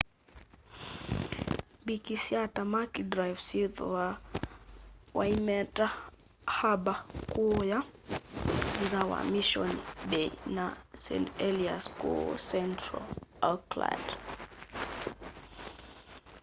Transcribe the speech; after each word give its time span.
mbikyi 1.81 2.15
sya 2.25 2.41
tamaki 2.55 3.01
drive 3.13 3.41
syithwaa 3.47 4.13
waitemata 5.17 5.85
harbour 6.57 6.97
kuuya 7.31 7.79
nza 8.81 9.01
wa 9.11 9.19
mission 9.33 9.71
bay 10.09 10.27
na 10.55 10.65
st 11.03 11.25
heliers 11.41 11.85
kuu 11.99 12.27
central 12.51 13.05
auckland 13.49 14.05